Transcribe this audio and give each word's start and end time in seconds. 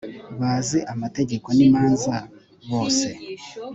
bazi 0.39 0.79
amategeko 0.93 1.47
n 1.57 1.59
imanza 1.67 2.15
bose 2.69 3.07